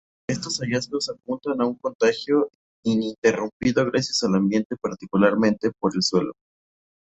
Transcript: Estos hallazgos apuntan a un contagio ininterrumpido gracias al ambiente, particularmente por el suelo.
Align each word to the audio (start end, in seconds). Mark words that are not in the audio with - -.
Estos 0.27 0.59
hallazgos 0.61 1.09
apuntan 1.11 1.61
a 1.61 1.67
un 1.67 1.75
contagio 1.75 2.49
ininterrumpido 2.83 3.85
gracias 3.85 4.23
al 4.23 4.33
ambiente, 4.33 4.75
particularmente 4.75 5.69
por 5.79 5.91
el 5.95 6.01
suelo. 6.01 6.33